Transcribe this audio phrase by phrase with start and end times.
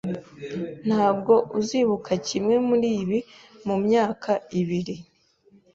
[0.87, 3.19] Ntabwo uzibuka kimwe muribi
[3.65, 4.95] mumyaka ibiri